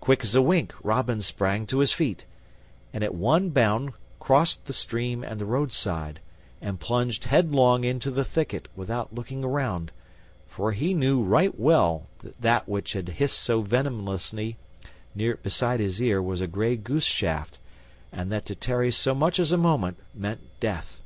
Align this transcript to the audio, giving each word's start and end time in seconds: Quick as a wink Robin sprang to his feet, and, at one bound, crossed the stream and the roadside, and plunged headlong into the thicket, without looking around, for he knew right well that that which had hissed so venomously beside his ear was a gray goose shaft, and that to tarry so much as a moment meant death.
Quick 0.00 0.22
as 0.22 0.34
a 0.34 0.42
wink 0.42 0.74
Robin 0.82 1.22
sprang 1.22 1.64
to 1.68 1.78
his 1.78 1.94
feet, 1.94 2.26
and, 2.92 3.02
at 3.02 3.14
one 3.14 3.48
bound, 3.48 3.94
crossed 4.20 4.66
the 4.66 4.74
stream 4.74 5.24
and 5.24 5.40
the 5.40 5.46
roadside, 5.46 6.20
and 6.60 6.78
plunged 6.78 7.24
headlong 7.24 7.82
into 7.82 8.10
the 8.10 8.22
thicket, 8.22 8.68
without 8.76 9.14
looking 9.14 9.42
around, 9.42 9.90
for 10.46 10.72
he 10.72 10.92
knew 10.92 11.22
right 11.22 11.58
well 11.58 12.06
that 12.18 12.38
that 12.42 12.68
which 12.68 12.92
had 12.92 13.08
hissed 13.08 13.38
so 13.38 13.62
venomously 13.62 14.58
beside 15.42 15.80
his 15.80 16.02
ear 16.02 16.20
was 16.20 16.42
a 16.42 16.46
gray 16.46 16.76
goose 16.76 17.02
shaft, 17.04 17.58
and 18.12 18.30
that 18.30 18.44
to 18.44 18.54
tarry 18.54 18.92
so 18.92 19.14
much 19.14 19.40
as 19.40 19.52
a 19.52 19.56
moment 19.56 19.96
meant 20.14 20.40
death. 20.60 21.00